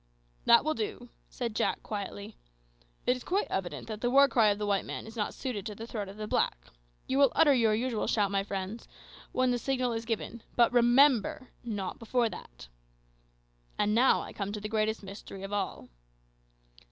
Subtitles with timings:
[0.45, 2.35] "That will do," said Jack quietly;
[3.05, 5.63] "it is quite evident that the war cry of the white man is not suited
[5.67, 6.69] to the throat of the black.
[7.05, 8.87] You will utter your usual shout, my friends,
[9.31, 12.67] when the signal is given; but remember, not before that.
[13.77, 15.87] "And now I come to the greatest mystery of all."